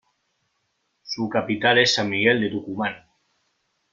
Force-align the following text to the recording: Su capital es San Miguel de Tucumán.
Su 1.03 1.29
capital 1.29 1.77
es 1.77 1.93
San 1.93 2.09
Miguel 2.09 2.41
de 2.41 2.49
Tucumán. 2.49 3.05